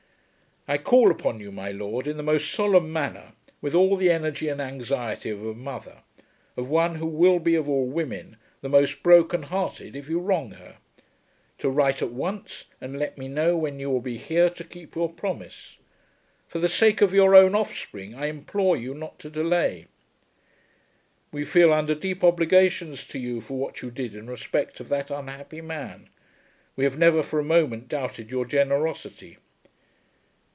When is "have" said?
26.83-26.99